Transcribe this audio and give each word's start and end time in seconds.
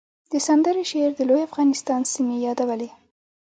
د 0.31 0.33
سندرې 0.47 0.83
شعر 0.91 1.11
د 1.15 1.21
لوی 1.29 1.41
افغانستان 1.49 2.01
سیمې 2.13 2.37
یادولې 2.45 2.89